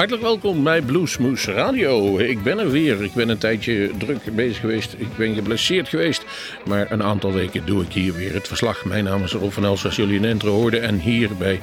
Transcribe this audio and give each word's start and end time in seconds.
Hartelijk 0.00 0.26
welkom 0.26 0.62
bij 0.62 0.82
Bluesmoose 0.82 1.52
Radio. 1.52 2.18
Ik 2.18 2.42
ben 2.42 2.58
er 2.58 2.70
weer. 2.70 3.02
Ik 3.02 3.12
ben 3.12 3.28
een 3.28 3.38
tijdje 3.38 3.90
druk 3.98 4.34
bezig 4.34 4.60
geweest. 4.60 4.94
Ik 4.98 5.16
ben 5.16 5.34
geblesseerd 5.34 5.88
geweest. 5.88 6.24
Maar 6.66 6.90
een 6.90 7.02
aantal 7.02 7.32
weken 7.32 7.66
doe 7.66 7.82
ik 7.82 7.92
hier 7.92 8.12
weer 8.12 8.34
het 8.34 8.48
verslag. 8.48 8.84
Mijn 8.84 9.04
naam 9.04 9.22
is 9.22 9.32
Rob 9.32 9.50
van 9.50 9.64
Elst, 9.64 9.80
zoals 9.80 9.96
jullie 9.96 10.20
de 10.20 10.28
intro 10.28 10.50
hoorden. 10.50 10.82
En 10.82 10.98
hier 10.98 11.36
bij 11.36 11.60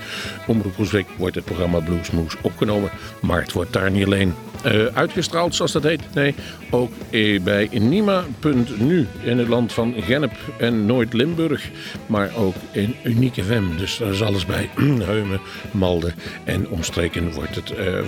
Omroep 0.48 0.78
Oesbeek 0.80 1.08
wordt 1.18 1.36
het 1.36 1.46
programma 1.46 1.80
Bluesmoose 1.80 2.38
opgenomen. 2.42 2.90
Maar 3.22 3.42
het 3.42 3.52
wordt 3.52 3.74
daar 3.74 3.92
niet 3.92 4.06
alleen 4.06 4.34
uh, 4.66 4.86
uitgestraald, 4.94 5.56
zoals 5.56 5.72
dat 5.72 5.84
heet. 5.84 6.02
Nee, 6.14 6.36
ook 6.70 6.92
uh, 7.10 7.42
bij 7.42 7.70
Nima.nu 7.72 9.08
in 9.24 9.38
het 9.38 9.48
land 9.48 9.74
van 9.74 9.94
Gennep 9.98 10.36
en 10.58 10.86
Noord-Limburg. 10.86 11.70
Maar 12.06 12.32
ook 12.36 12.56
in 12.72 12.96
Unieke 13.04 13.44
FM. 13.44 13.78
Dus 13.78 13.98
daar 13.98 14.12
is 14.12 14.22
alles 14.22 14.46
bij. 14.46 14.70
Heumen, 15.06 15.40
Malden 15.72 16.14
en 16.44 16.70
omstreken 16.70 17.32
wordt 17.32 17.56
het 17.56 17.72
uh, 17.72 18.00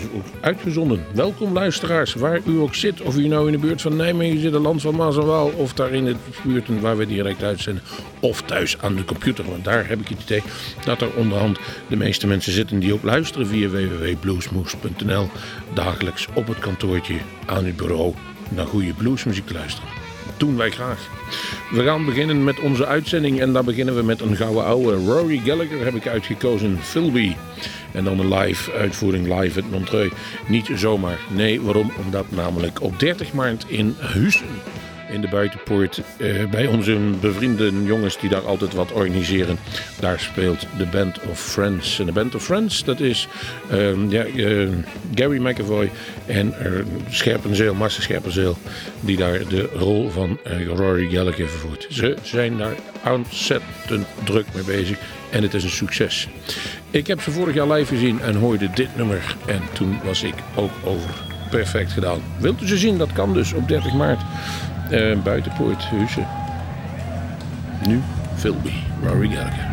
uitgezonden. 0.42 1.06
Welkom 1.14 1.54
luisteraars, 1.54 2.14
waar 2.14 2.40
u 2.46 2.60
ook 2.60 2.76
zit. 2.76 3.02
Of 3.02 3.18
u 3.18 3.28
nou 3.28 3.46
in 3.46 3.52
de 3.52 3.58
buurt 3.58 3.82
van 3.82 3.96
Nijmegen 3.96 4.40
zit, 4.40 4.54
het 4.54 4.62
land 4.62 4.82
van 4.82 4.96
Maas 4.96 5.18
en 5.18 5.26
Waal. 5.26 5.48
Of 5.48 5.74
daar 5.74 5.92
in 5.92 6.06
de 6.06 6.16
buurt 6.44 6.82
waar 6.82 6.98
we 6.98 7.06
direct 7.06 7.44
uitzenden. 7.44 7.84
Of 8.20 8.42
thuis 8.42 8.78
aan 8.82 8.96
de 8.96 9.06
computer. 9.06 9.46
Want 9.46 9.64
daar 9.64 9.88
heb 9.88 10.00
ik 10.00 10.08
het 10.08 10.22
idee 10.22 10.44
dat 10.86 11.02
er 11.02 11.14
onderhand 11.16 11.60
de 11.88 11.96
meeste 11.96 12.28
mensen 12.28 12.54
zitten 12.54 12.80
die 12.80 12.94
ook 12.94 13.04
luisteren 13.04 13.48
via 13.48 13.70
www.bluesmoes.nl 13.70 15.30
dagelijks 15.74 16.28
op 16.34 16.48
het 16.48 16.60
kantoortje 16.60 17.16
aan 17.46 17.66
het 17.66 17.76
bureau 17.76 18.14
naar 18.50 18.66
goede 18.66 18.94
bluesmuziek 18.94 19.52
luisteren. 19.52 19.99
Doen 20.40 20.58
wij 20.58 20.70
graag. 20.70 21.10
We 21.72 21.84
gaan 21.84 22.06
beginnen 22.06 22.44
met 22.44 22.60
onze 22.60 22.86
uitzending 22.86 23.40
en 23.40 23.54
daar 23.54 23.64
beginnen 23.64 23.96
we 23.96 24.04
met 24.04 24.22
een 24.22 24.36
gouden 24.36 24.64
oude. 24.64 24.96
Rory 24.96 25.42
Gallagher 25.46 25.86
heb 25.86 25.96
ik 25.96 26.08
uitgekozen, 26.08 26.80
Philby. 26.82 27.36
En 27.92 28.04
dan 28.04 28.20
een 28.20 28.34
live 28.34 28.72
uitvoering 28.72 29.40
live 29.40 29.62
uit 29.62 29.72
Montreux. 29.72 30.14
Niet 30.48 30.70
zomaar. 30.76 31.20
Nee, 31.30 31.62
waarom? 31.62 31.92
Omdat 32.06 32.26
namelijk 32.32 32.82
op 32.82 33.00
30 33.00 33.34
maart 33.34 33.66
in 33.68 33.96
Hussen 33.98 34.48
in 35.10 35.22
de 35.22 35.28
buitenpoort. 35.28 36.02
Uh, 36.18 36.46
bij 36.46 36.68
onze 36.68 36.98
bevriende 37.22 37.84
jongens 37.84 38.20
die 38.20 38.30
daar 38.30 38.46
altijd 38.46 38.74
wat 38.74 38.92
organiseren. 38.92 39.58
Daar 40.00 40.20
speelt 40.20 40.68
de 40.78 40.86
Band 40.86 41.20
of 41.30 41.40
Friends. 41.40 42.00
En 42.00 42.06
de 42.06 42.12
Band 42.12 42.36
of 42.36 42.44
Friends, 42.44 42.84
dat 42.84 43.00
is 43.00 43.28
uh, 43.72 44.10
ja, 44.10 44.26
uh, 44.26 44.70
Gary 45.16 45.48
McAvoy 45.48 45.92
en 46.26 46.54
Scherpenzeel, 47.10 47.74
Marcel 47.74 48.02
Scherpenzeel, 48.02 48.58
die 49.00 49.18
daar 49.18 49.48
de 49.48 49.70
rol 49.74 50.10
van 50.10 50.38
Rory 50.76 51.10
Gallagher 51.10 51.48
vervoert. 51.48 51.88
Ze 51.90 52.18
zijn 52.22 52.58
daar 52.58 52.76
ontzettend 53.06 54.08
druk 54.24 54.46
mee 54.54 54.64
bezig 54.64 54.98
en 55.30 55.44
het 55.44 55.54
is 55.54 55.64
een 55.64 55.70
succes. 55.70 56.28
Ik 56.92 57.08
heb 57.08 57.22
ze 57.22 57.32
vorig 57.32 57.56
jaar 57.56 57.68
live 57.68 57.94
gezien 57.96 58.22
en 58.22 58.36
hoorde 58.36 58.70
dit 58.76 58.96
nummer 58.96 59.36
en 59.46 59.62
toen 59.74 60.00
was 60.04 60.24
ik 60.24 60.36
ook 60.56 60.72
over. 60.84 61.28
Perfect 61.50 61.92
gedaan. 61.92 62.22
Wilt 62.40 62.62
u 62.62 62.68
ze 62.68 62.78
zien? 62.78 62.98
Dat 62.98 63.14
kan 63.14 63.34
dus 63.34 63.54
op 63.54 63.68
30 63.68 63.94
maart. 63.94 64.22
Uh, 64.92 65.16
buitenpoort, 65.24 65.92
Huizen. 65.92 66.26
Nu 67.88 68.02
Philby, 68.38 68.74
Rory 69.04 69.28
Gallagher. 69.28 69.70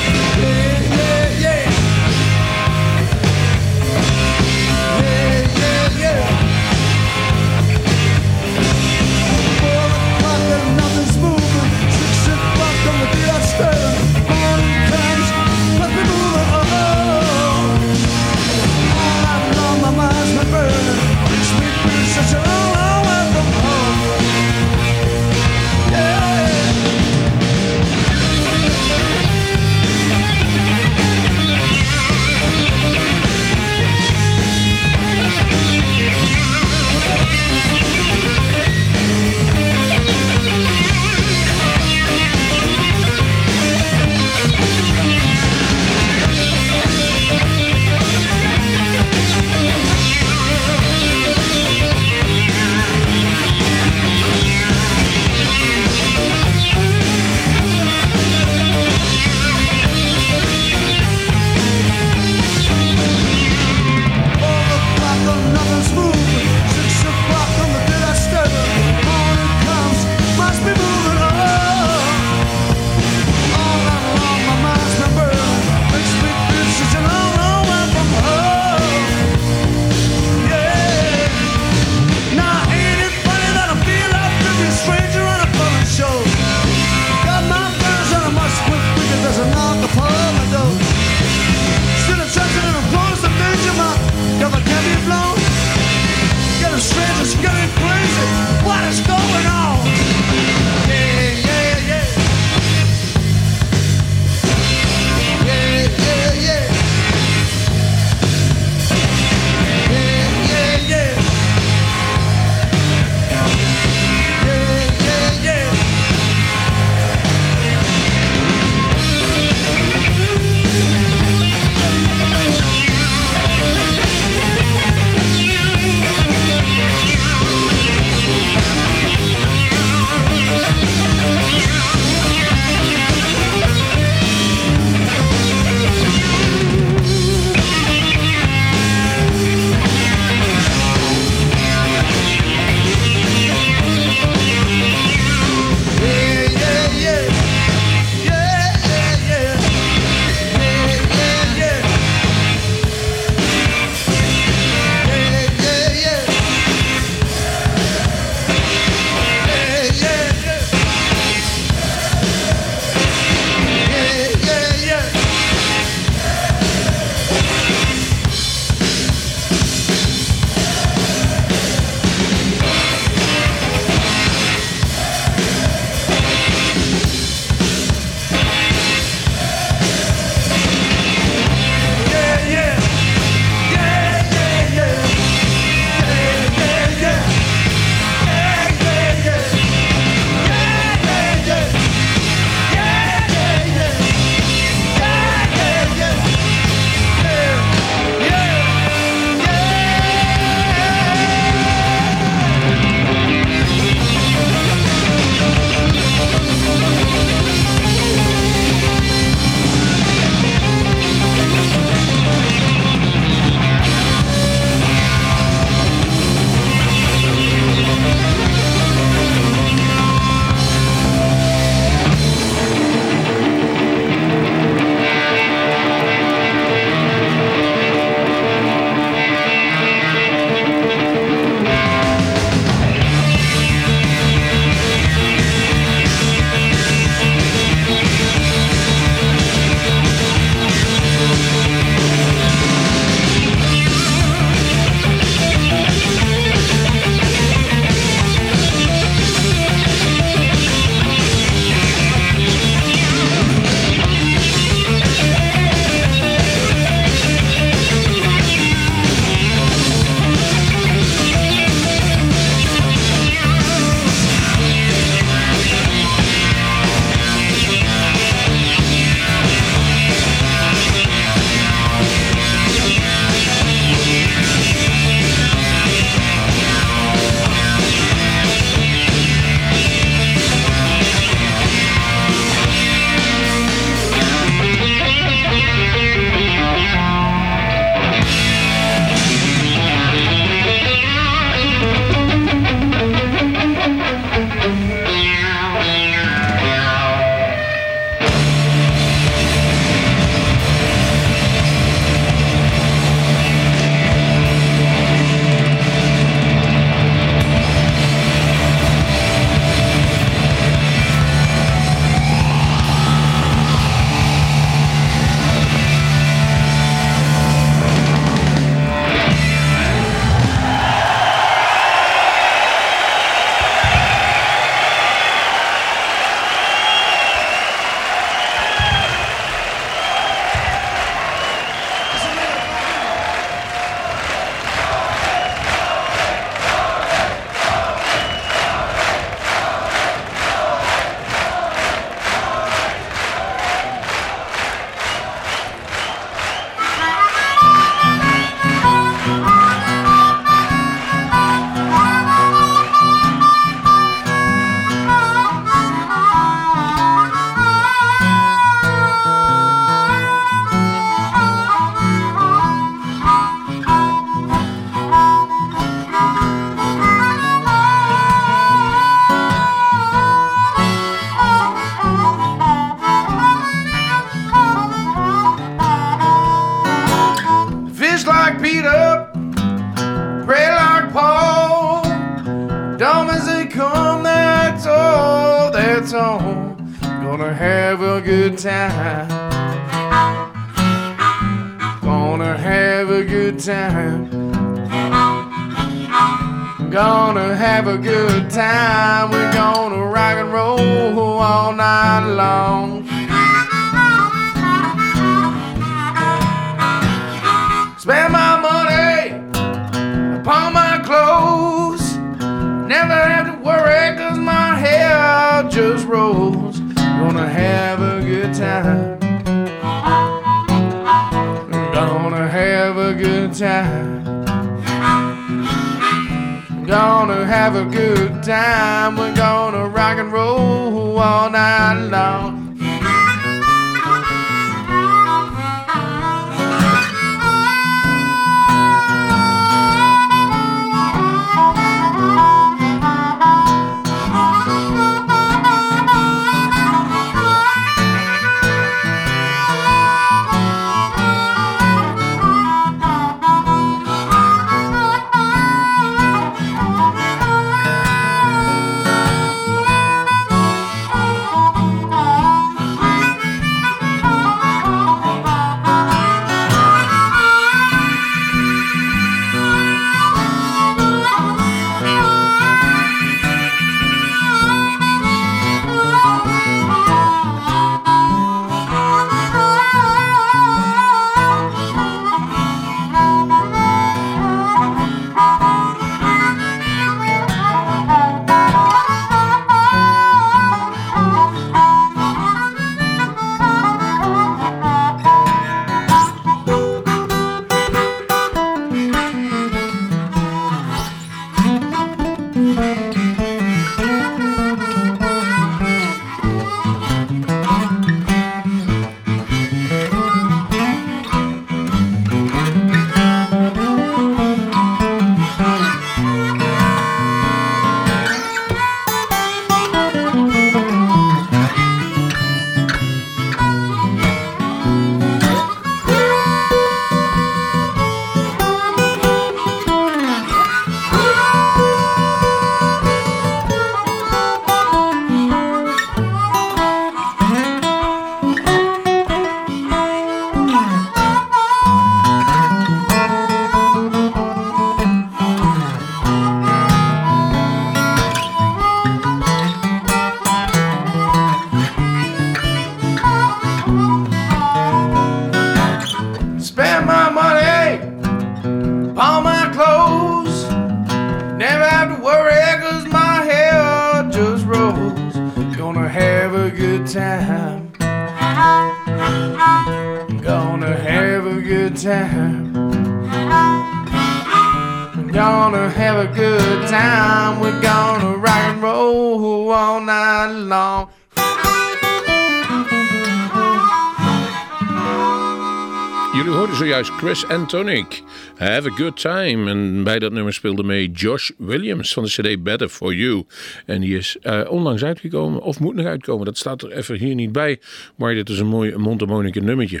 Zojuist 586.76 587.10
Chris 587.10 587.46
Antonic. 587.46 588.22
Have 588.56 588.90
a 588.90 588.94
good 588.94 589.20
time. 589.20 589.70
En 589.70 590.04
bij 590.04 590.18
dat 590.18 590.32
nummer 590.32 590.52
speelde 590.52 590.82
mee 590.82 591.10
Josh 591.10 591.50
Williams 591.58 592.12
van 592.12 592.24
de 592.24 592.28
CD 592.28 592.62
Better 592.62 592.88
for 592.88 593.14
You. 593.14 593.44
En 593.86 594.00
die 594.00 594.16
is 594.16 594.36
eh, 594.40 594.60
onlangs 594.68 595.04
uitgekomen, 595.04 595.62
of 595.62 595.80
moet 595.80 595.94
nog 595.94 596.06
uitkomen. 596.06 596.44
Dat 596.44 596.58
staat 596.58 596.82
er 596.82 596.92
even 596.92 597.18
hier 597.18 597.34
niet 597.34 597.52
bij. 597.52 597.80
Maar 598.16 598.34
dit 598.34 598.48
is 598.48 598.58
een 598.58 598.66
mooi 598.66 598.96
mondharmonica 598.96 599.60
nummertje. 599.60 600.00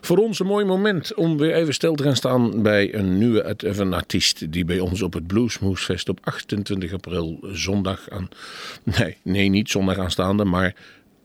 Voor 0.00 0.16
ons 0.16 0.38
een 0.38 0.46
mooi 0.46 0.64
moment 0.64 1.14
om 1.14 1.38
weer 1.38 1.54
even 1.54 1.74
stil 1.74 1.94
te 1.94 2.02
gaan 2.02 2.16
staan 2.16 2.62
bij 2.62 2.94
een 2.94 3.18
nieuwe 3.18 3.56
een 3.58 3.94
artiest. 3.94 4.52
Die 4.52 4.64
bij 4.64 4.80
ons 4.80 5.02
op 5.02 5.12
het 5.12 5.26
Bluesmoesfest 5.26 6.08
op 6.08 6.18
28 6.22 6.92
april 6.92 7.38
zondag 7.52 8.10
aan. 8.10 8.28
Nee, 8.98 9.16
nee, 9.22 9.48
niet 9.48 9.70
zondag 9.70 9.98
aanstaande, 9.98 10.44
maar 10.44 10.74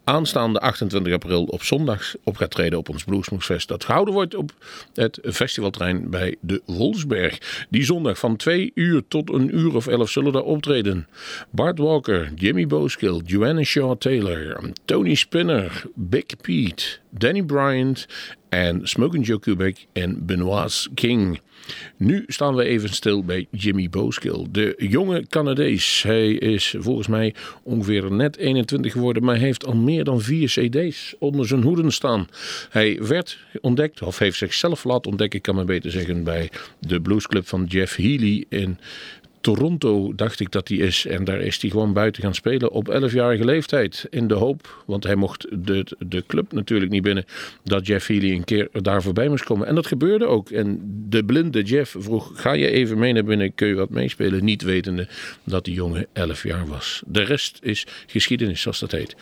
aanstaande 0.05 0.59
28 0.59 1.13
april 1.13 1.43
op 1.43 1.63
zondag 1.63 2.13
op 2.23 2.35
gaat 2.37 2.51
treden 2.51 2.79
op 2.79 2.89
ons 2.89 3.03
Bluesmoesfest. 3.03 3.67
Dat 3.67 3.85
gehouden 3.85 4.13
wordt 4.13 4.35
op 4.35 4.51
het 4.93 5.19
festivalterrein 5.23 6.09
bij 6.09 6.35
de 6.39 6.61
Wolfsberg. 6.65 7.65
Die 7.69 7.83
zondag 7.83 8.17
van 8.17 8.35
2 8.35 8.71
uur 8.73 9.03
tot 9.07 9.33
een 9.33 9.57
uur 9.57 9.75
of 9.75 9.87
11 9.87 10.09
zullen 10.09 10.33
daar 10.33 10.41
optreden. 10.41 11.07
Bart 11.49 11.77
Walker, 11.77 12.31
Jimmy 12.35 12.67
Boskill, 12.67 13.21
Joanna 13.25 13.63
Shaw 13.63 13.97
Taylor, 13.97 14.71
Tony 14.85 15.15
Spinner, 15.15 15.83
Big 15.95 16.25
Pete, 16.41 16.83
Danny 17.09 17.43
Bryant 17.43 18.07
en 18.49 18.87
Smoking 18.87 19.25
Joe 19.25 19.39
Kubek 19.39 19.85
en 19.93 20.25
Benoit 20.25 20.87
King. 20.93 21.39
Nu 21.97 22.23
staan 22.27 22.55
we 22.55 22.63
even 22.63 22.89
stil 22.89 23.23
bij 23.23 23.47
Jimmy 23.51 23.89
Boskill, 23.89 24.45
de 24.51 24.75
jonge 24.77 25.27
Canadees. 25.27 26.03
Hij 26.03 26.31
is 26.31 26.75
volgens 26.77 27.07
mij 27.07 27.33
ongeveer 27.63 28.11
net 28.11 28.37
21 28.37 28.91
geworden, 28.91 29.23
maar 29.23 29.37
heeft 29.37 29.65
al 29.65 29.75
meer 29.75 30.03
dan 30.03 30.21
vier 30.21 30.49
CD's 30.49 31.15
onder 31.19 31.47
zijn 31.47 31.61
hoeden 31.61 31.91
staan. 31.91 32.27
Hij 32.69 32.99
werd 33.01 33.39
ontdekt, 33.61 34.01
of 34.01 34.19
heeft 34.19 34.37
zichzelf 34.37 34.83
laten 34.83 35.11
ontdekken, 35.11 35.41
kan 35.41 35.55
men 35.55 35.65
beter 35.65 35.91
zeggen, 35.91 36.23
bij 36.23 36.49
de 36.79 37.01
bluesclub 37.01 37.47
van 37.47 37.65
Jeff 37.65 37.95
Healy 37.95 38.45
in 38.49 38.77
Toronto 39.45 40.13
dacht 40.15 40.39
ik 40.39 40.51
dat 40.51 40.67
hij 40.67 40.77
is. 40.77 41.05
En 41.05 41.23
daar 41.23 41.41
is 41.41 41.61
hij 41.61 41.69
gewoon 41.69 41.93
buiten 41.93 42.21
gaan 42.23 42.33
spelen 42.33 42.71
op 42.71 43.01
11-jarige 43.01 43.45
leeftijd. 43.45 44.07
In 44.09 44.27
de 44.27 44.33
hoop, 44.33 44.83
want 44.85 45.03
hij 45.03 45.15
mocht 45.15 45.47
de, 45.65 45.85
de 45.99 46.23
club 46.27 46.51
natuurlijk 46.51 46.91
niet 46.91 47.03
binnen, 47.03 47.25
dat 47.63 47.87
Jeff 47.87 48.07
Healy 48.07 48.31
een 48.31 48.43
keer 48.43 48.69
daar 48.71 49.01
voorbij 49.01 49.29
moest 49.29 49.43
komen. 49.43 49.67
En 49.67 49.75
dat 49.75 49.87
gebeurde 49.87 50.25
ook. 50.25 50.49
En 50.49 50.79
de 51.09 51.23
blinde 51.25 51.61
Jeff 51.63 51.95
vroeg, 51.99 52.31
ga 52.33 52.51
je 52.51 52.69
even 52.69 52.97
mee 52.97 53.13
naar 53.13 53.23
binnen, 53.23 53.55
kun 53.55 53.67
je 53.67 53.73
wat 53.73 53.89
meespelen? 53.89 54.43
Niet 54.43 54.61
wetende 54.61 55.07
dat 55.43 55.65
die 55.65 55.73
jongen 55.73 56.07
11 56.13 56.43
jaar 56.43 56.67
was. 56.67 57.03
De 57.07 57.23
rest 57.23 57.59
is 57.61 57.87
geschiedenis, 58.07 58.61
zoals 58.61 58.79
dat 58.79 58.91
heet. 58.91 59.15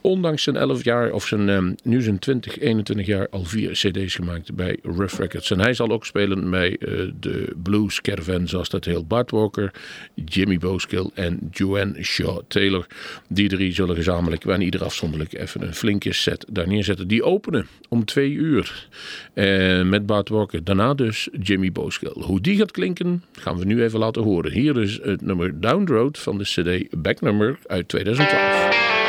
Ondanks 0.00 0.42
zijn 0.42 0.56
11 0.56 0.84
jaar, 0.84 1.12
of 1.12 1.26
zijn, 1.26 1.48
um, 1.48 1.74
nu 1.82 2.02
zijn 2.02 2.18
20, 2.18 2.58
21 2.58 3.06
jaar, 3.06 3.28
al 3.30 3.44
vier 3.44 3.70
cd's 3.70 4.14
gemaakt 4.14 4.54
bij 4.54 4.78
Rough 4.82 5.18
Records. 5.18 5.50
En 5.50 5.60
hij 5.60 5.74
zal 5.74 5.90
ook 5.90 6.06
spelen 6.06 6.50
bij 6.50 6.76
uh, 6.78 7.10
de 7.20 7.52
Blues 7.62 8.00
Caravan, 8.00 8.48
zoals 8.48 8.68
dat 8.68 8.84
heet. 8.84 9.08
Bart 9.08 9.30
Walker, 9.30 9.65
Jimmy 10.14 10.58
Booskill 10.58 11.10
en 11.14 11.38
Joanne 11.50 12.02
Shaw 12.02 12.40
Taylor. 12.48 12.86
Die 13.28 13.48
drie 13.48 13.72
zullen 13.72 13.96
gezamenlijk 13.96 14.44
en 14.44 14.60
ieder 14.60 14.84
afzonderlijk 14.84 15.32
even 15.32 15.62
een 15.62 15.74
flinke 15.74 16.12
set 16.12 16.44
daar 16.48 16.68
neerzetten. 16.68 17.08
Die 17.08 17.22
openen 17.22 17.66
om 17.88 18.04
twee 18.04 18.30
uur 18.30 18.88
uh, 19.34 19.82
met 19.82 20.06
Bart 20.06 20.28
Walker. 20.28 20.64
Daarna 20.64 20.94
dus 20.94 21.28
Jimmy 21.42 21.72
Booskill. 21.72 22.12
Hoe 22.14 22.40
die 22.40 22.56
gaat 22.56 22.70
klinken 22.70 23.22
gaan 23.32 23.58
we 23.58 23.64
nu 23.64 23.82
even 23.82 23.98
laten 23.98 24.22
horen. 24.22 24.52
Hier 24.52 24.80
is 24.80 25.00
het 25.02 25.20
nummer 25.20 25.60
Down 25.60 25.92
Road 25.92 26.18
van 26.18 26.38
de 26.38 26.44
CD 26.44 27.02
Backnummer 27.02 27.58
uit 27.66 27.88
2012. 27.88 29.05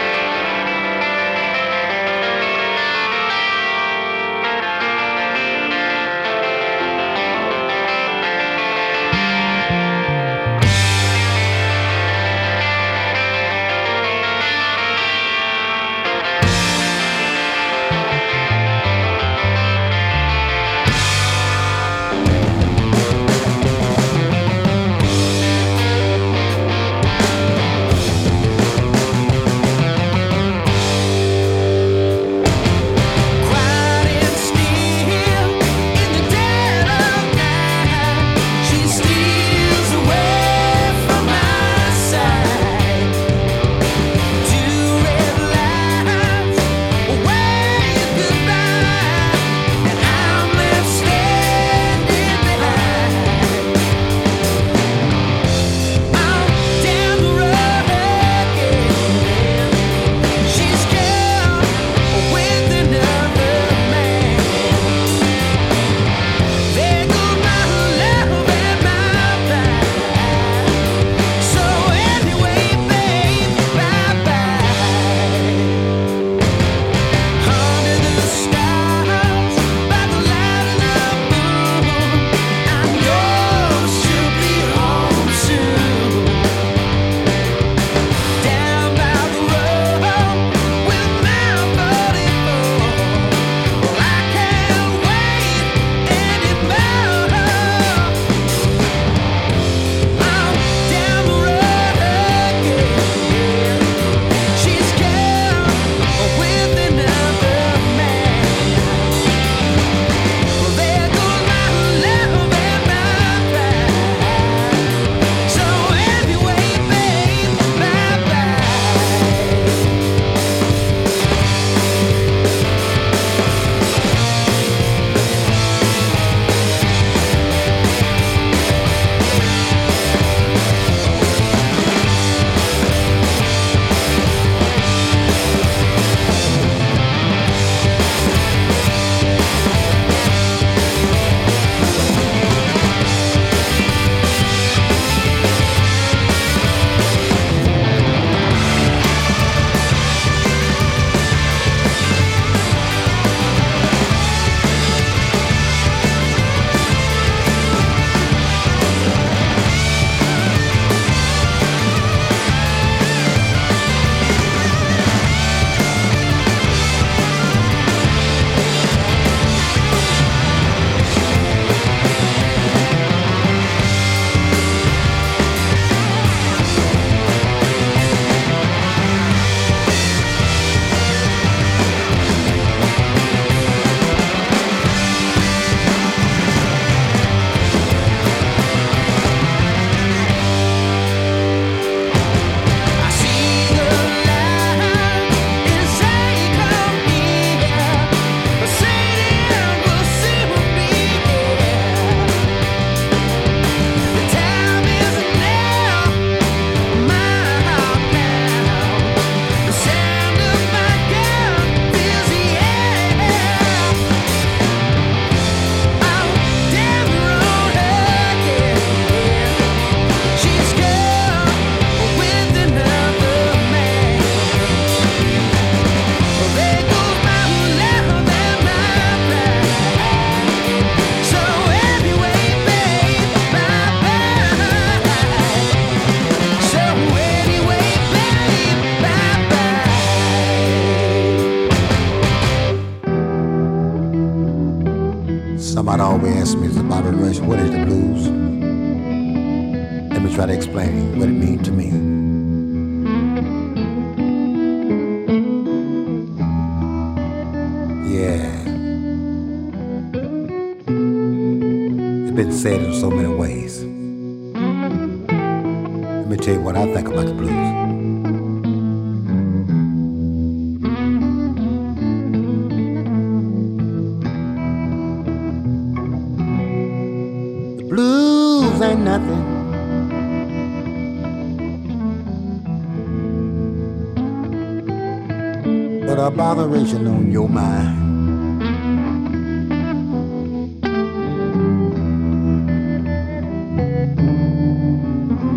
But 286.08 286.20
a 286.20 286.32
botheration 286.32 287.06
on 287.06 287.30
your 287.30 287.50
mind. 287.50 287.98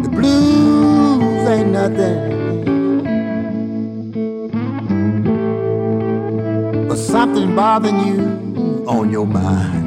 The 0.03 0.09
blues 0.09 1.49
ain't 1.49 1.71
nothing 1.71 2.19
but 6.89 6.97
something 6.97 7.55
bothering 7.55 8.01
you 8.09 8.85
on 8.89 9.09
your 9.09 9.29
mind. 9.29 9.87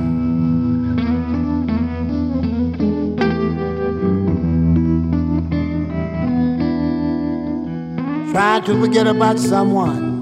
Trying 8.31 8.63
to 8.63 8.79
forget 8.79 9.07
about 9.07 9.37
someone 9.37 10.12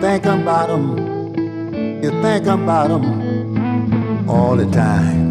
think 0.00 0.24
about 0.24 0.68
them, 0.68 2.02
you 2.02 2.10
think 2.22 2.46
about 2.46 2.88
them 2.88 4.28
all 4.30 4.56
the 4.56 4.64
time. 4.70 5.28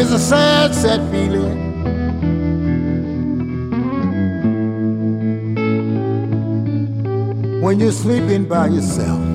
It's 0.00 0.10
a 0.10 0.18
sad, 0.18 0.74
sad 0.74 1.08
feeling. 1.12 1.60
When 7.60 7.78
you're 7.78 7.92
sleeping 7.92 8.46
by 8.46 8.66
yourself. 8.66 9.31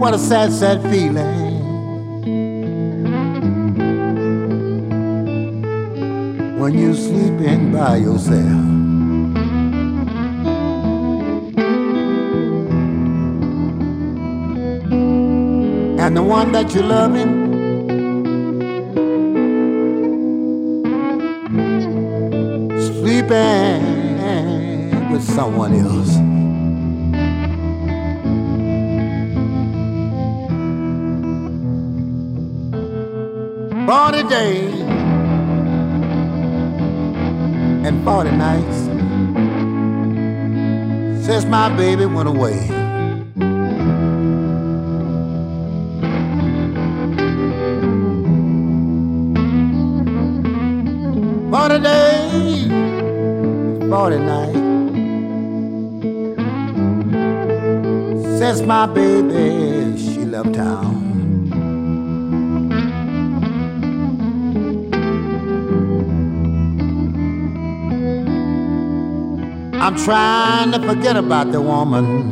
What 0.00 0.14
a 0.14 0.18
sad, 0.18 0.50
sad 0.50 0.80
feeling. 0.90 1.60
When 6.58 6.78
you're 6.78 6.94
sleeping 6.94 7.70
by 7.70 7.96
yourself. 7.96 8.40
And 16.00 16.16
the 16.16 16.22
one 16.22 16.52
that 16.52 16.74
you're 16.74 16.82
loving. 16.82 17.50
Sleeping 23.02 23.82
with 25.12 25.22
someone 25.22 25.74
else. 25.74 26.29
And 37.86 38.04
forty 38.04 38.30
nights 38.30 38.76
since 41.26 41.44
my 41.46 41.68
baby 41.76 42.06
went 42.06 42.28
away. 42.28 42.68
Forty 51.50 51.78
days, 51.80 52.68
forty 53.90 54.18
nights 54.18 54.58
since 58.38 58.60
my 58.62 58.86
baby 58.86 59.79
I'm 69.82 69.96
trying 69.96 70.72
to 70.72 70.78
forget 70.78 71.16
about 71.16 71.52
the 71.52 71.60
woman. 71.62 72.30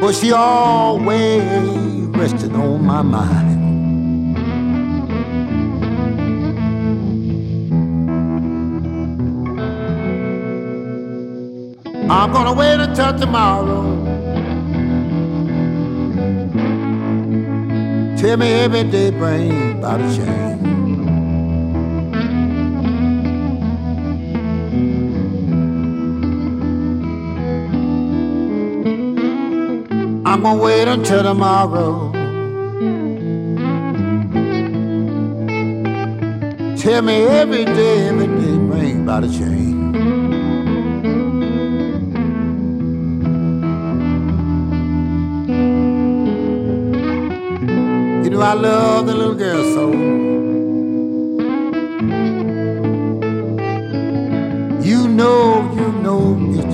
But 0.00 0.14
she 0.14 0.32
always 0.32 1.42
rested 2.16 2.54
on 2.54 2.86
my 2.86 3.02
mind. 3.02 3.58
I'm 12.10 12.32
gonna 12.32 12.54
wait 12.54 12.80
until 12.80 13.18
tomorrow. 13.18 13.82
Tell 18.16 18.38
me 18.38 18.50
every 18.50 18.84
day 18.84 19.10
bring 19.10 19.78
about 19.78 20.00
a 20.00 20.16
change. 20.16 20.87
I'm 30.38 30.44
gonna 30.44 30.62
wait 30.62 30.86
until 30.86 31.24
tomorrow. 31.24 32.12
Tell 36.76 37.02
me 37.02 37.24
every 37.24 37.64
day, 37.64 38.06
every 38.06 38.28
day 38.28 38.56
bring 38.56 39.02
about 39.02 39.24
a 39.24 39.26
change. 39.26 39.96
You 48.22 48.30
know 48.30 48.40
I 48.40 48.54
love 48.54 49.06
the 49.08 49.14
little 49.16 49.34
girl 49.34 49.64
so. 49.74 49.90
You 54.88 55.08
know, 55.08 55.68
you 55.74 55.92
know 56.00 56.36
it's 56.54 56.67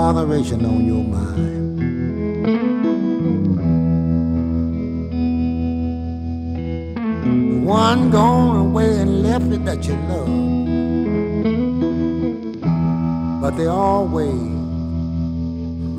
botheration 0.00 0.64
on 0.64 0.80
your 0.86 1.04
mind. 1.04 1.76
One 7.66 8.10
gone 8.10 8.56
away 8.66 8.96
and 8.96 9.22
left 9.22 9.52
it 9.56 9.62
that 9.66 9.86
you 9.86 9.96
love, 10.12 10.36
but 13.42 13.52
they 13.58 13.66
always 13.66 14.40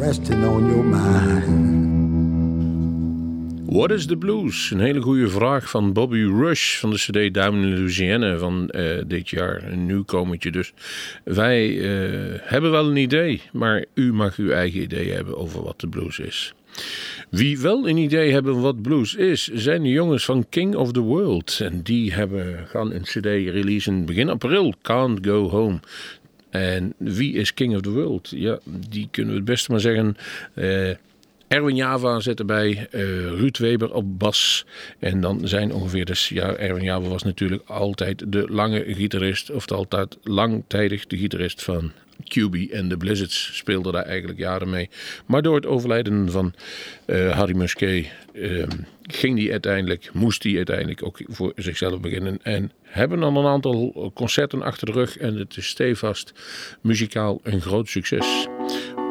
resting 0.02 0.44
on 0.46 0.62
your 0.72 0.84
mind. 0.84 1.91
What 3.72 3.92
is 3.92 4.06
the 4.06 4.18
blues? 4.18 4.72
Een 4.72 4.80
hele 4.80 5.02
goede 5.02 5.30
vraag 5.30 5.70
van 5.70 5.94
Bobby 5.94 6.24
Rush 6.24 6.80
van 6.80 6.90
de 6.90 6.96
CD 6.96 7.34
Down 7.34 7.56
in 7.56 7.74
Louisiana 7.78 8.38
van 8.38 8.70
eh, 8.70 8.98
dit 9.08 9.30
jaar. 9.30 9.64
Een 9.72 9.86
nieuwkomertje 9.86 10.52
dus. 10.52 10.74
Wij 11.24 11.80
eh, 11.80 12.40
hebben 12.42 12.72
wel 12.72 12.90
een 12.90 12.98
idee, 12.98 13.42
maar 13.52 13.86
u 13.94 14.14
mag 14.14 14.36
uw 14.36 14.50
eigen 14.50 14.82
idee 14.82 15.12
hebben 15.12 15.38
over 15.38 15.64
wat 15.64 15.80
de 15.80 15.88
blues 15.88 16.20
is. 16.20 16.54
Wie 17.30 17.60
wel 17.60 17.90
een 17.90 17.98
idee 17.98 18.32
hebben 18.32 18.62
wat 18.62 18.82
blues 18.82 19.16
is, 19.16 19.48
zijn 19.48 19.84
de 19.84 19.90
jongens 19.90 20.26
van 20.26 20.50
King 20.50 20.76
of 20.76 20.92
the 20.92 21.02
World. 21.02 21.60
En 21.62 21.82
die 21.82 22.14
hebben, 22.14 22.68
gaan 22.68 22.94
een 22.94 23.04
CD 23.04 23.26
releasen 23.26 24.06
begin 24.06 24.30
april, 24.30 24.74
Can't 24.82 25.20
Go 25.26 25.50
Home. 25.50 25.80
En 26.50 26.94
wie 26.98 27.34
is 27.34 27.54
King 27.54 27.76
of 27.76 27.82
the 27.82 27.92
World? 27.92 28.30
Ja, 28.36 28.60
die 28.90 29.08
kunnen 29.12 29.32
we 29.32 29.38
het 29.38 29.48
beste 29.50 29.72
maar 29.72 29.80
zeggen. 29.80 30.16
eh, 30.54 30.90
Erwin 31.52 31.76
Java 31.76 32.20
zit 32.20 32.40
erbij, 32.40 32.88
uh, 32.92 33.02
Ruud 33.28 33.58
Weber 33.58 33.94
op 33.94 34.20
bas. 34.20 34.66
En 35.00 35.22
dan 35.22 35.48
zijn 35.48 35.74
ongeveer, 35.74 36.06
dus 36.06 36.30
ja, 36.30 36.56
Erwin 36.56 36.84
Java 36.84 37.08
was 37.08 37.24
natuurlijk 37.24 37.64
altijd 37.66 38.32
de 38.32 38.46
lange 38.50 38.84
gitarist, 38.88 39.52
of 39.52 39.72
altijd 39.72 40.18
langtijdig 40.24 41.08
de 41.08 41.18
gitarist 41.18 41.64
van 41.64 41.92
QB 42.24 42.72
en 42.72 42.90
de 42.90 42.98
Blizzards 42.98 43.58
speelden 43.58 43.94
daar 43.94 44.06
eigenlijk 44.06 44.40
jaren 44.40 44.70
mee. 44.70 44.90
Maar 45.26 45.42
door 45.42 45.56
het 45.56 45.66
overlijden 45.66 46.32
van 46.32 46.54
uh, 47.06 47.32
Harry 47.32 47.56
Musquet 47.56 48.06
uh, 48.34 48.68
ging 49.02 49.36
die 49.36 49.52
uiteindelijk, 49.52 50.10
moest 50.14 50.44
hij 50.44 50.56
uiteindelijk 50.56 51.06
ook 51.06 51.20
voor 51.28 51.54
zichzelf 51.56 52.00
beginnen. 52.00 52.40
En 52.42 52.72
hebben 52.84 53.20
dan 53.20 53.36
een 53.36 53.46
aantal 53.46 54.12
concerten 54.14 54.62
achter 54.62 54.86
de 54.86 54.92
rug 54.92 55.18
en 55.18 55.36
het 55.36 55.58
is 55.58 55.68
stevast 55.68 56.34
muzikaal 56.82 57.40
een 57.44 57.62
groot 57.62 57.90
succes. 57.90 58.48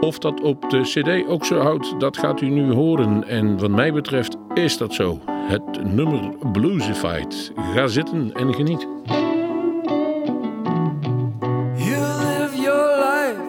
Of 0.00 0.18
dat 0.18 0.40
op 0.40 0.70
de 0.70 0.80
CD 0.80 1.28
ook 1.28 1.44
zo 1.44 1.58
houdt, 1.58 2.00
dat 2.00 2.18
gaat 2.18 2.40
u 2.40 2.48
nu 2.48 2.72
horen. 2.72 3.28
En 3.28 3.58
wat 3.58 3.70
mij 3.70 3.92
betreft 3.92 4.36
is 4.54 4.76
dat 4.76 4.94
zo. 4.94 5.20
Het 5.26 5.94
nummer 5.94 6.30
Bluesified. 6.52 7.52
Ga 7.74 7.86
zitten 7.86 8.32
en 8.34 8.54
geniet. 8.54 8.86
You 11.74 12.00
live 12.18 12.62
your 12.62 12.96
life 12.98 13.40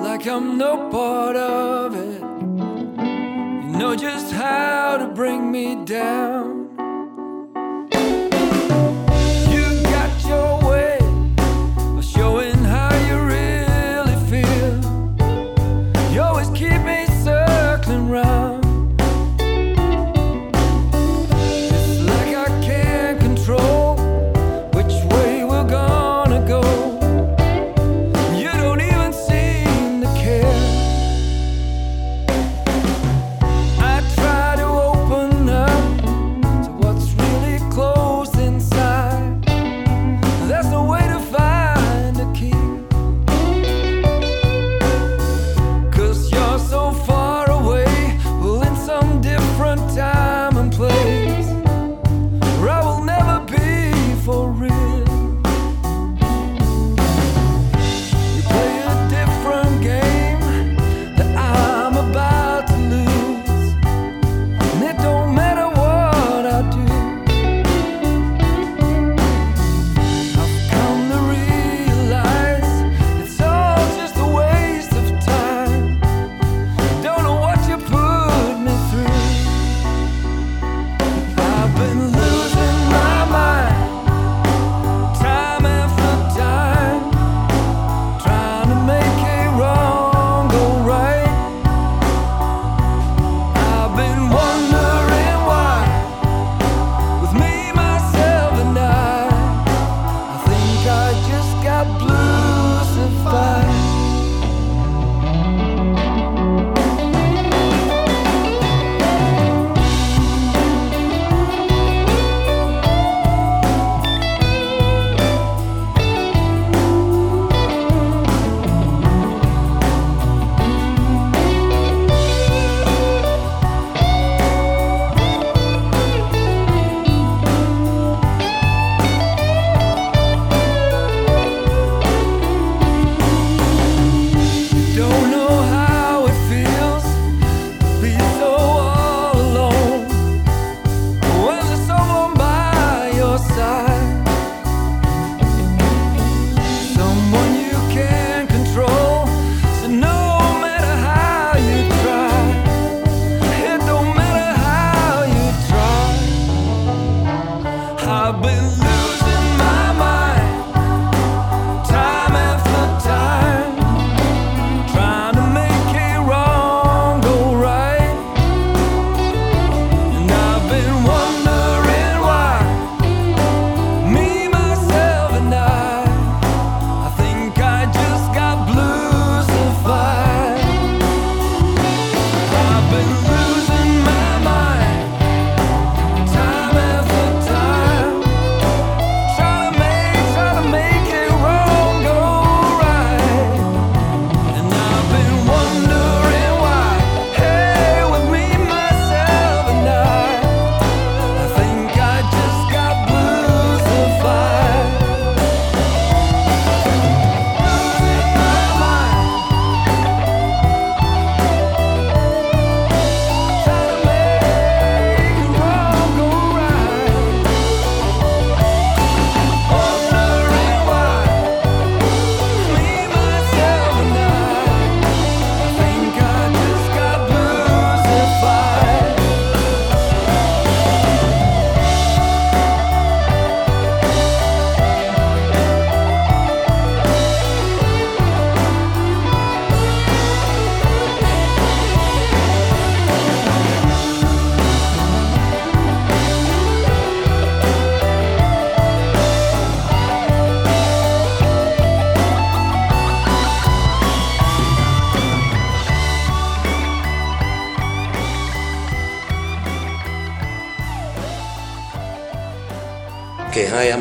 like 0.00 0.30
I'm 0.30 0.56
no 0.56 0.88
part 0.88 1.36
of 1.36 1.94
it. 1.94 2.20
You 3.62 3.76
know 3.76 3.94
just 3.96 4.32
how 4.32 4.98
to 4.98 5.12
bring 5.14 5.50
me 5.50 5.76
down. 5.84 6.53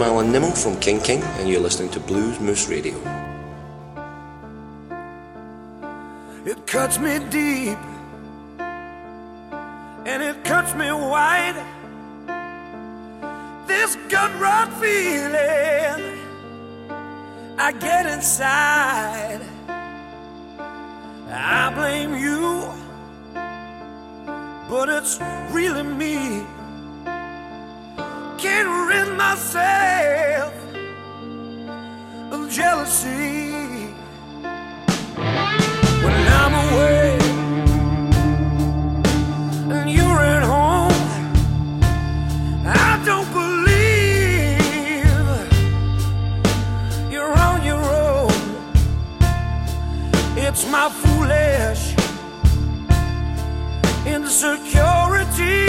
I'm 0.04 0.10
Alan 0.10 0.34
Nimmo 0.34 0.50
from 0.50 0.78
King 0.82 1.00
King, 1.00 1.24
and 1.40 1.48
you're 1.48 1.62
listening 1.62 1.90
to 1.92 2.00
Blues 2.02 2.38
Moose 2.42 2.68
Radio. 2.68 2.94
It 6.46 6.68
cuts 6.68 7.00
me 7.00 7.20
deep 7.30 7.78
and 10.06 10.22
it 10.22 10.44
cuts 10.44 10.74
me 10.76 10.92
wide. 10.92 11.56
This 13.66 13.96
gut 14.10 14.30
rot 14.42 14.74
feeling 14.74 16.20
I 17.58 17.72
get 17.80 18.06
inside. 18.06 19.40
I 21.30 21.72
blame 21.74 22.14
you, 22.18 22.70
but 24.68 24.90
it's 24.90 25.18
really 25.54 25.84
me. 25.84 26.46
Myself 29.34 30.54
of 32.32 32.52
jealousy 32.52 33.50
when 36.04 36.28
I'm 36.42 36.54
away 36.66 37.18
and 39.74 39.90
you're 39.90 40.20
at 40.36 40.44
home. 40.44 40.94
I 42.68 43.02
don't 43.04 43.32
believe 43.34 44.30
you're 47.12 47.36
on 47.36 47.66
your 47.66 47.84
own. 48.06 48.32
It's 50.38 50.64
my 50.70 50.90
foolish 51.02 51.96
insecurity. 54.06 55.66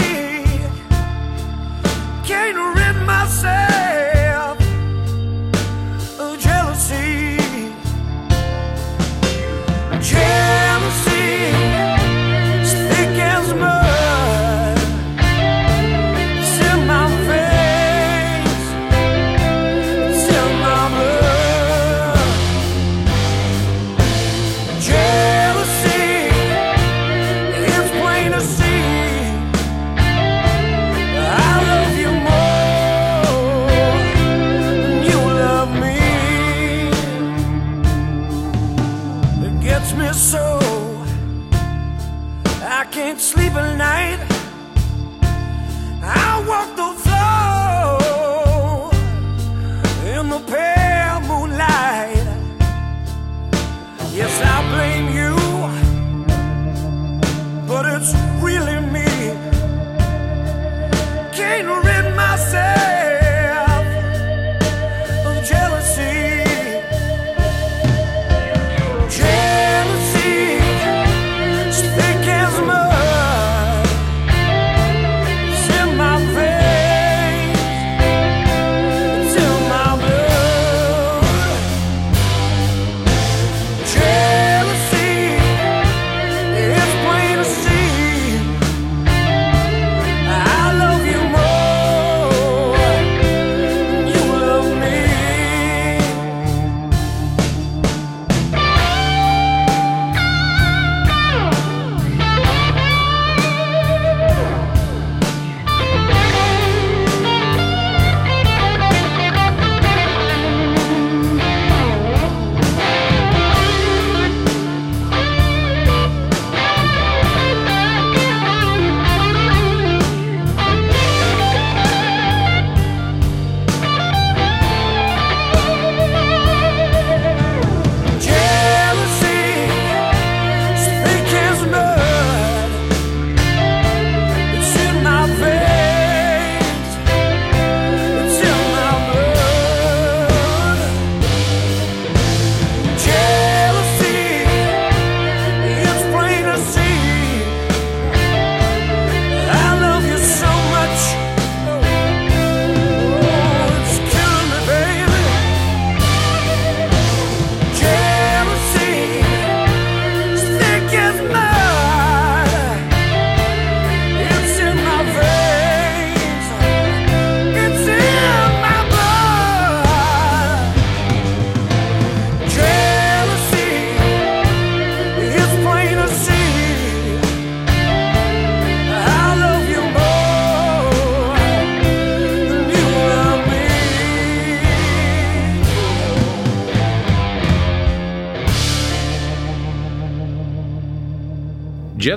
Can't 2.27 2.57
myself 3.25 3.74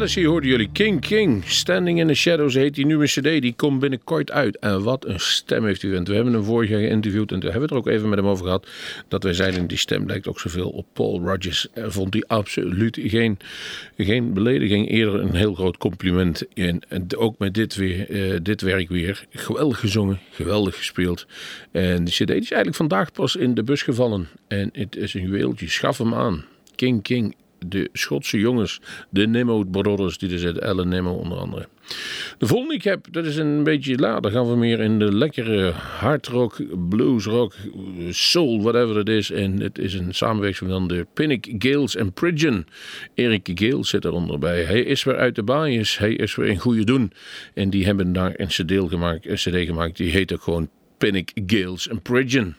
Jealousy 0.09 0.33
hoorden 0.33 0.51
jullie. 0.51 0.69
King 0.73 1.01
King, 1.01 1.45
Standing 1.45 1.99
in 1.99 2.07
the 2.07 2.15
Shadows 2.15 2.55
heet 2.55 2.75
die 2.75 2.87
nieuwe 2.87 3.07
cd. 3.07 3.23
Die 3.23 3.55
komt 3.57 3.81
binnenkort 3.81 4.31
uit. 4.31 4.59
En 4.59 4.83
wat 4.83 5.07
een 5.07 5.21
stem 5.21 5.65
heeft 5.65 5.83
u. 5.83 5.91
We 5.91 6.15
hebben 6.15 6.33
hem 6.33 6.45
vorig 6.45 6.71
jaar 6.71 6.81
geïnterviewd. 6.81 7.33
En 7.33 7.41
toen 7.41 7.51
hebben 7.51 7.69
we 7.69 7.75
het 7.75 7.85
er 7.85 7.91
ook 7.91 7.97
even 7.97 8.09
met 8.09 8.19
hem 8.19 8.29
over 8.29 8.45
gehad. 8.45 8.69
Dat 9.09 9.23
wij 9.23 9.33
zeiden, 9.33 9.67
die 9.67 9.79
stem 9.79 10.07
lijkt 10.07 10.29
ook 10.29 10.41
zoveel 10.41 10.69
op 10.69 10.87
Paul 10.93 11.21
Rodgers. 11.21 11.69
En 11.73 11.93
vond 11.93 12.15
hij 12.15 12.25
absoluut 12.27 12.99
geen, 13.03 13.39
geen 13.97 14.33
belediging. 14.33 14.91
Eerder 14.91 15.21
een 15.21 15.35
heel 15.35 15.55
groot 15.55 15.77
compliment. 15.77 16.55
En, 16.55 16.81
en 16.89 17.17
ook 17.17 17.39
met 17.39 17.55
dit, 17.55 17.75
weer, 17.75 18.11
eh, 18.11 18.39
dit 18.43 18.61
werk 18.61 18.89
weer. 18.89 19.27
Geweldig 19.31 19.81
gezongen. 19.81 20.21
Geweldig 20.31 20.77
gespeeld. 20.77 21.27
En 21.73 22.05
de 22.05 22.11
cd 22.11 22.21
is 22.21 22.27
eigenlijk 22.29 22.75
vandaag 22.75 23.13
pas 23.13 23.37
in 23.37 23.55
de 23.55 23.63
bus 23.63 23.83
gevallen. 23.83 24.29
En 24.49 24.71
het 24.73 24.97
is 24.97 25.15
een 25.15 25.23
juweeltje. 25.23 25.69
Schaf 25.69 25.99
hem 25.99 26.15
aan. 26.15 26.45
King 26.75 27.03
King 27.03 27.35
de 27.67 27.89
Schotse 27.93 28.39
jongens, 28.39 28.81
de 29.11 29.27
Nemo 29.27 29.65
Brothers, 29.65 30.19
die 30.19 30.33
er 30.33 30.39
zitten, 30.39 30.63
Ellen 30.63 30.89
Nemo 30.89 31.13
onder 31.13 31.39
andere. 31.39 31.69
De 32.39 32.47
volgende 32.47 32.75
ik 32.75 32.83
heb, 32.83 33.07
dat 33.11 33.25
is 33.25 33.37
een 33.37 33.65
beetje 33.65 33.99
later. 33.99 34.31
gaan 34.31 34.49
we 34.49 34.57
meer 34.57 34.81
in 34.81 34.99
de 34.99 35.13
lekkere 35.13 35.71
hardrock, 35.71 36.57
bluesrock, 36.89 37.55
soul, 38.11 38.63
whatever 38.63 38.97
het 38.97 39.09
is. 39.09 39.31
En 39.31 39.61
het 39.61 39.79
is 39.79 39.95
een 39.95 40.15
samenwerking 40.15 40.71
van 40.71 40.89
de 40.89 41.07
Pinnock 41.15 41.45
Gales 41.59 41.97
en 41.97 42.13
Pridgeon. 42.13 42.67
Erik 43.15 43.51
Gales 43.55 43.89
zit 43.89 44.05
eronder 44.05 44.39
bij. 44.39 44.65
Hij 44.65 44.81
is 44.81 45.05
weer 45.05 45.17
uit 45.17 45.35
de 45.35 45.43
baaiers, 45.43 45.99
hij 45.99 46.13
is 46.13 46.35
weer 46.35 46.49
in 46.49 46.59
goede 46.59 46.85
doen. 46.85 47.13
En 47.55 47.71
die 47.71 47.85
hebben 47.85 48.13
daar 48.13 48.35
een 48.37 48.47
cd 48.47 48.73
gemaakt, 48.89 49.27
een 49.27 49.35
cd 49.35 49.67
gemaakt 49.67 49.97
die 49.97 50.11
heet 50.11 50.33
ook 50.33 50.43
gewoon 50.43 50.69
Pinnock, 50.99 51.29
Gales 51.47 51.89
en 51.89 52.03
Pridgeon. 52.03 52.55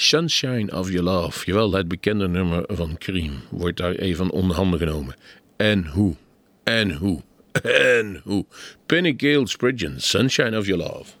Sunshine 0.00 0.70
of 0.72 0.90
Your 0.90 1.02
Love, 1.02 1.44
jawel, 1.44 1.72
het 1.72 1.88
bekende 1.88 2.28
nummer 2.28 2.64
van 2.66 2.98
Cream, 2.98 3.32
wordt 3.50 3.76
daar 3.76 3.94
even 3.94 4.30
onder 4.30 4.56
handen 4.56 4.78
genomen. 4.78 5.14
En 5.56 5.86
hoe? 5.86 6.14
En 6.64 6.92
hoe? 6.92 7.22
En 7.96 8.20
hoe? 8.24 8.44
Pinnock, 8.86 9.20
Gales, 9.22 9.56
Pridgeon, 9.56 9.94
Sunshine 9.96 10.58
of 10.58 10.66
Your 10.66 10.82
Love. 10.82 11.17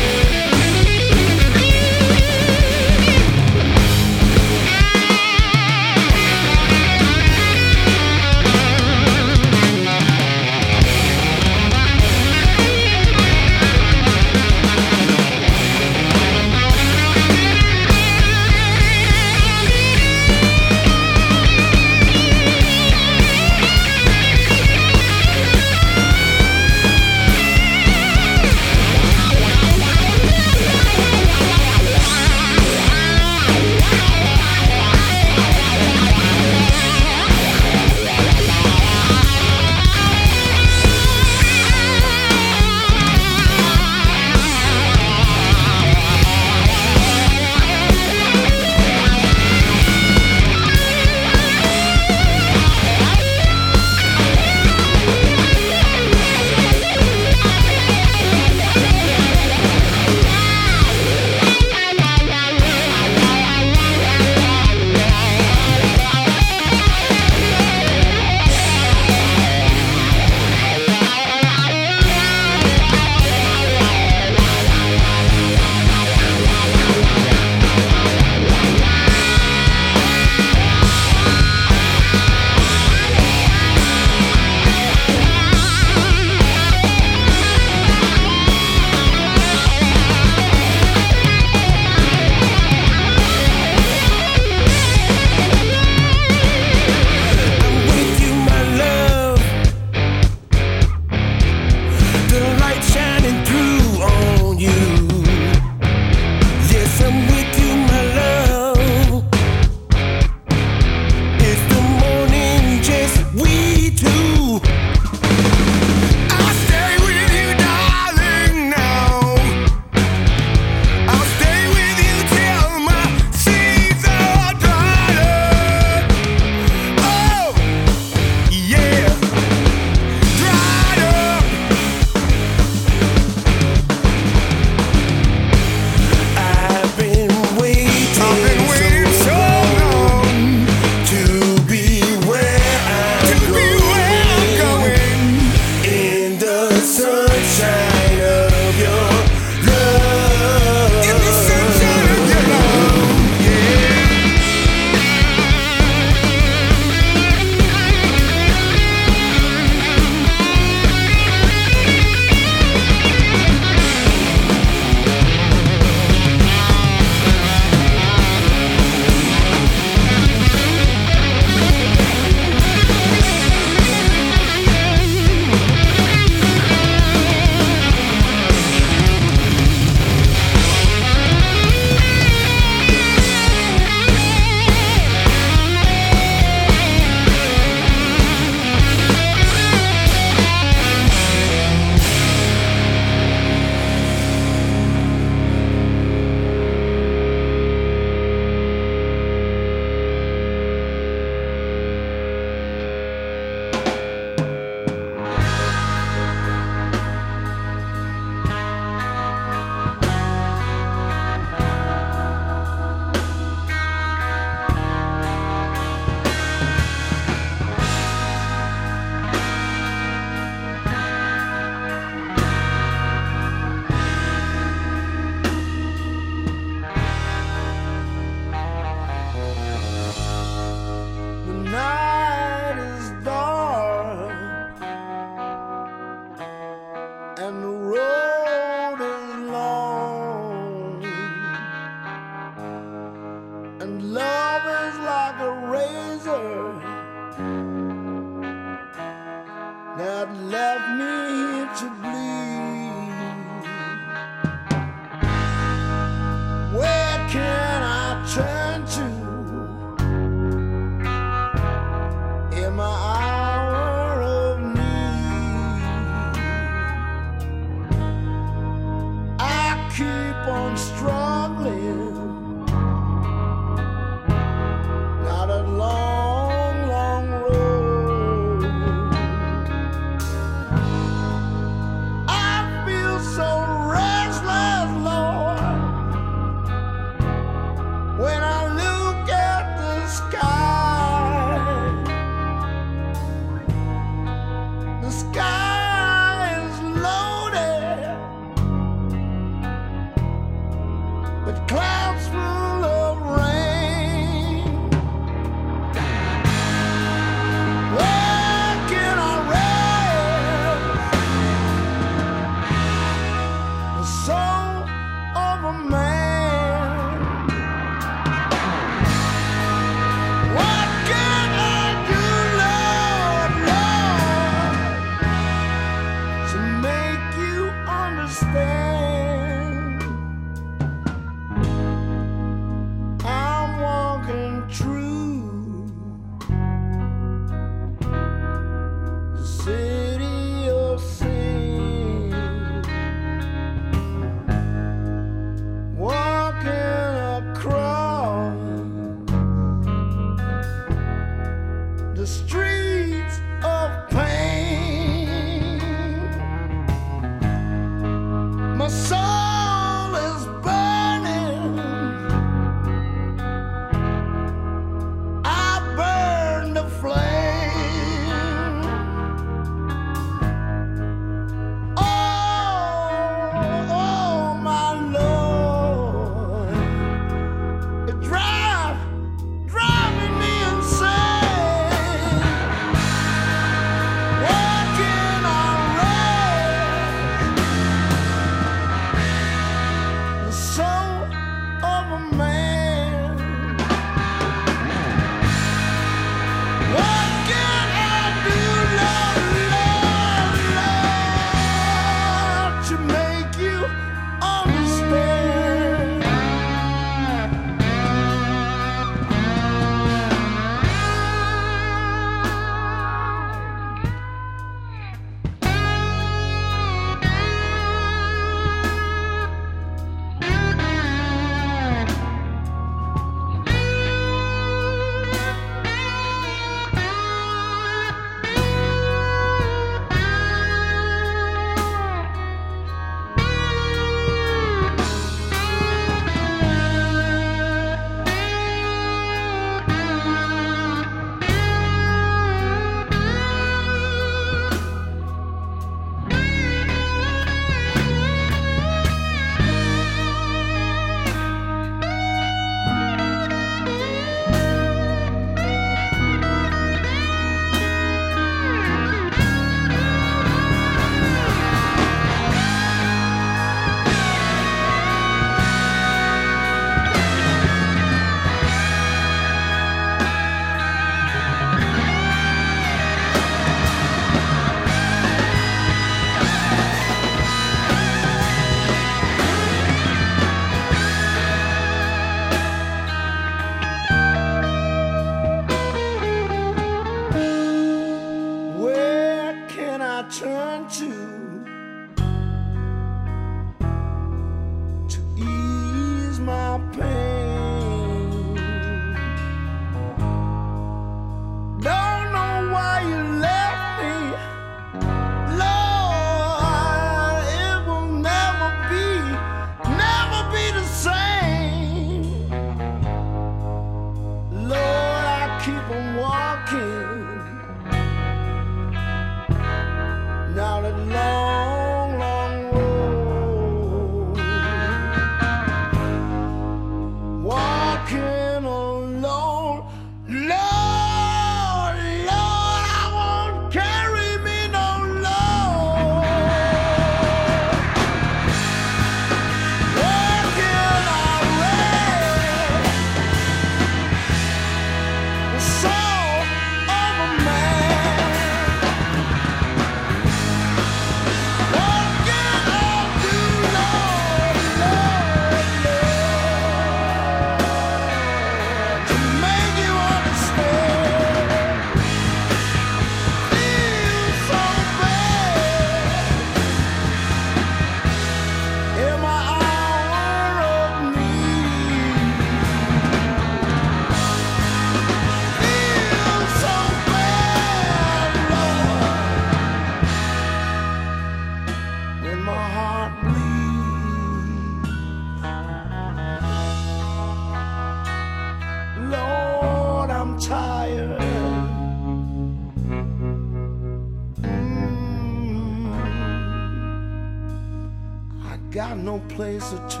Place 599.41 599.71
to 599.71 599.97
turn 599.97 600.00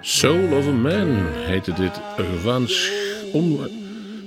Soul 0.00 0.52
of 0.54 0.66
a 0.66 0.72
Man 0.72 1.16
heette 1.46 1.72
dit 1.74 2.00
Waans 2.44 2.90
onwa 3.32 3.68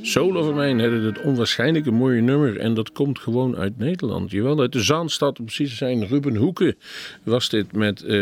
Soul 0.06 0.36
of 0.36 0.54
Man 0.54 0.80
heette 0.80 1.02
dit 1.02 1.22
onwaarschijnlijk 1.22 1.86
een 1.86 1.94
mooie 1.94 2.22
nummer 2.22 2.58
en 2.58 2.74
dat 2.74 2.92
komt 2.92 3.20
gewoon 3.20 3.56
uit 3.56 3.78
Nederland. 3.78 4.32
Jawel, 4.32 4.60
uit 4.60 4.72
de 4.72 4.82
Zaanstad, 4.82 5.40
om 5.40 5.46
precies 5.46 5.70
te 5.70 5.76
zijn, 5.76 6.08
Ruben 6.08 6.36
Hoeken 6.36 6.76
was 7.24 7.50
dit 7.50 7.72
met 7.72 8.04
eh, 8.04 8.18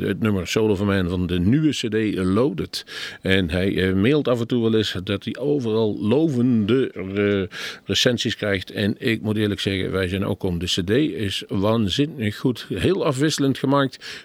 het 0.00 0.20
nummer 0.20 0.46
Soul 0.46 0.70
of 0.70 0.82
Man 0.82 1.08
van 1.08 1.26
de 1.26 1.38
nieuwe 1.38 1.70
cd 1.70 2.16
Loaded. 2.16 2.84
En 3.20 3.50
hij 3.50 3.88
eh, 3.88 3.94
mailt 3.94 4.28
af 4.28 4.40
en 4.40 4.46
toe 4.46 4.62
wel 4.62 4.74
eens 4.74 4.96
dat 5.04 5.24
hij 5.24 5.36
overal 5.36 5.98
lovende 6.00 6.90
eh, 6.90 7.58
recensies 7.84 8.36
krijgt. 8.36 8.70
En 8.70 8.94
ik 8.98 9.22
moet 9.22 9.36
eerlijk 9.36 9.60
zeggen, 9.60 9.90
wij 9.90 10.08
zijn 10.08 10.24
ook 10.24 10.42
om. 10.42 10.58
De 10.58 10.66
cd 10.66 10.90
is 10.90 11.44
waanzinnig 11.48 12.36
goed, 12.36 12.66
heel 12.68 13.04
afwisselend 13.04 13.58
gemaakt 13.58 14.24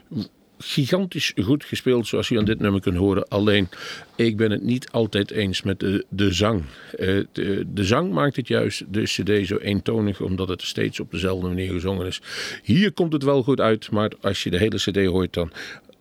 gigantisch 0.60 1.34
goed 1.44 1.64
gespeeld, 1.64 2.08
zoals 2.08 2.30
u 2.30 2.38
aan 2.38 2.46
dit 2.46 2.60
nummer 2.60 2.82
kunt 2.82 2.98
horen. 2.98 3.28
Alleen, 3.28 3.70
ik 4.16 4.38
ben 4.38 4.52
het 4.52 4.64
niet 4.64 4.92
altijd 4.92 5.32
eens 5.32 5.62
met 5.62 5.80
de, 5.80 6.06
de 6.10 6.34
zang. 6.34 6.64
Eh, 6.98 7.20
de, 7.32 7.84
zang 7.84 8.12
maakt 8.12 8.36
het 8.36 8.48
juist 8.48 8.94
de 8.94 9.04
cd 9.04 9.48
zo 9.48 9.58
eentonig, 9.58 10.22
omdat 10.22 10.48
het 10.48 10.62
steeds 10.62 11.00
op 11.00 11.12
dezelfde 11.12 11.48
manier 11.48 11.72
gezongen 11.72 12.08
is. 12.08 12.22
Hier 12.64 12.92
komt 12.92 13.14
het 13.14 13.24
wel 13.24 13.44
goed 13.44 13.60
uit, 13.60 13.92
maar 13.92 14.12
als 14.22 14.44
je 14.44 14.50
de 14.50 14.58
hele 14.58 14.76
cd 14.76 15.06
hoort, 15.06 15.34
dan 15.34 15.52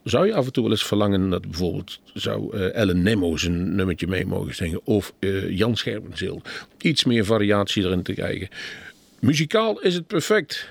zou 0.05 0.27
je 0.27 0.35
af 0.35 0.47
en 0.47 0.53
toe 0.53 0.63
wel 0.63 0.73
eens 0.73 0.87
verlangen 0.87 1.31
dat 1.31 1.43
bijvoorbeeld 1.43 2.01
zou 2.15 2.57
eh, 2.57 2.75
Ellen 2.75 3.03
Nemo 3.03 3.37
zijn 3.37 3.75
nummertje 3.75 4.07
mee 4.07 4.27
mogen 4.27 4.55
zingen 4.55 4.81
of 4.85 5.13
eh, 5.19 5.51
Jan 5.51 5.77
Scherpenzeel. 5.77 6.43
Iets 6.81 7.05
meer 7.05 7.25
variatie 7.25 7.85
erin 7.85 8.03
te 8.03 8.13
krijgen. 8.13 8.49
Muzikaal 9.21 9.81
is 9.81 9.95
het 9.95 10.07
perfect. 10.07 10.69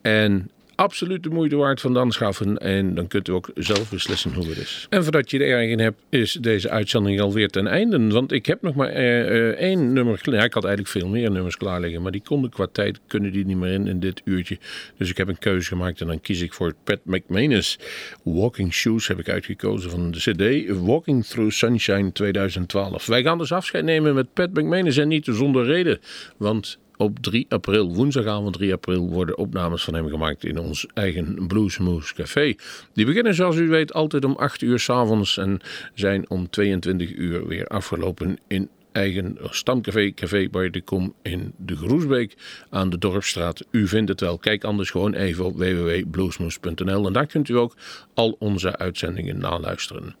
En 0.00 0.50
absoluut 0.74 1.22
de 1.22 1.28
moeite 1.28 1.56
waard 1.56 1.80
van 1.80 1.98
aanschaffen. 1.98 2.58
En 2.58 2.94
dan 2.94 3.08
kunt 3.08 3.28
u 3.28 3.32
ook 3.32 3.50
zelf 3.54 3.90
beslissen 3.90 4.34
hoe 4.34 4.48
het 4.48 4.56
is. 4.58 4.86
En 4.90 5.02
voordat 5.02 5.30
je 5.30 5.38
er 5.38 5.48
erg 5.48 5.70
in 5.70 5.78
hebt, 5.78 6.00
is 6.08 6.32
deze 6.32 6.70
uitzending 6.70 7.20
alweer 7.20 7.48
ten 7.48 7.66
einde. 7.66 8.08
Want 8.08 8.32
ik 8.32 8.46
heb 8.46 8.62
nog 8.62 8.74
maar 8.74 8.88
eh, 8.88 9.20
eh, 9.20 9.48
één 9.48 9.92
nummer. 9.92 10.20
Ja, 10.22 10.44
ik 10.44 10.54
had 10.54 10.64
eigenlijk 10.64 10.98
veel 10.98 11.08
meer 11.08 11.30
nummers 11.30 11.56
klaar 11.56 11.80
liggen. 11.80 12.02
Maar 12.02 12.12
die 12.12 12.22
konden 12.24 12.50
qua 12.50 12.66
tijd 12.72 13.00
kunnen 13.06 13.32
die 13.32 13.46
niet 13.46 13.56
meer 13.56 13.72
in 13.72 13.86
in 13.86 14.00
dit 14.00 14.22
uurtje. 14.24 14.58
Dus 14.96 15.10
ik 15.10 15.16
heb 15.16 15.28
een 15.28 15.38
keuze 15.38 15.68
gemaakt 15.68 16.00
en 16.00 16.06
dan 16.06 16.20
kies 16.20 16.40
ik 16.40 16.52
voor 16.52 16.74
Pat 16.84 17.00
McManus. 17.04 17.78
Walking 18.22 18.72
Shoes 18.72 19.08
heb 19.08 19.18
ik 19.18 19.28
uitgekozen 19.28 19.90
van 19.90 20.10
de 20.10 20.18
CD 20.18 20.76
Walking 20.78 21.24
Through 21.24 21.50
Sunshine 21.50 22.12
2012. 22.12 23.06
Wij 23.06 23.22
gaan 23.22 23.38
dus 23.38 23.52
afscheid 23.52 23.84
nemen 23.84 24.14
met 24.14 24.32
Pat 24.32 24.52
McManus 24.52 24.96
en 24.96 25.08
niet 25.08 25.28
zonder 25.30 25.64
reden. 25.64 26.00
Want 26.36 26.78
op 27.02 27.18
3 27.18 27.46
april, 27.48 27.94
woensdagavond 27.94 28.54
3 28.54 28.72
april, 28.72 29.08
worden 29.08 29.38
opnames 29.38 29.84
van 29.84 29.94
hem 29.94 30.08
gemaakt 30.08 30.44
in 30.44 30.58
ons 30.58 30.86
eigen 30.94 31.46
Bluesmoose 31.46 32.14
Café. 32.14 32.54
Die 32.92 33.06
beginnen, 33.06 33.34
zoals 33.34 33.56
u 33.56 33.68
weet, 33.68 33.92
altijd 33.92 34.24
om 34.24 34.36
8 34.36 34.62
uur 34.62 34.78
s'avonds 34.78 35.38
en 35.38 35.60
zijn 35.94 36.30
om 36.30 36.50
22 36.50 37.14
uur 37.14 37.46
weer 37.46 37.66
afgelopen 37.66 38.38
in 38.46 38.68
eigen 38.92 39.38
stamcafé, 39.40 40.12
Café 40.14 40.48
bij 40.50 40.70
de 40.70 40.80
Kom 40.80 41.14
in 41.22 41.52
de 41.56 41.76
Groesbeek 41.76 42.36
aan 42.70 42.90
de 42.90 42.98
Dorpstraat. 42.98 43.64
U 43.70 43.88
vindt 43.88 44.08
het 44.08 44.20
wel. 44.20 44.38
Kijk 44.38 44.64
anders 44.64 44.90
gewoon 44.90 45.14
even 45.14 45.44
op 45.44 45.56
www.bluesmoose.nl 45.56 47.06
en 47.06 47.12
daar 47.12 47.26
kunt 47.26 47.48
u 47.48 47.56
ook 47.56 47.76
al 48.14 48.36
onze 48.38 48.76
uitzendingen 48.76 49.38
naluisteren. 49.38 50.16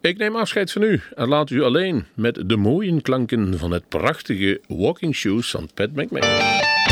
Ik 0.00 0.18
neem 0.18 0.36
afscheid 0.36 0.72
van 0.72 0.82
u 0.82 1.00
en 1.14 1.28
laat 1.28 1.50
u 1.50 1.62
alleen 1.62 2.04
met 2.14 2.42
de 2.46 2.56
mooie 2.56 3.00
klanken 3.00 3.58
van 3.58 3.70
het 3.70 3.88
prachtige 3.88 4.60
Walking 4.68 5.14
Shoes 5.14 5.50
van 5.50 5.68
Pat 5.74 5.92
McMahon. 5.92 6.91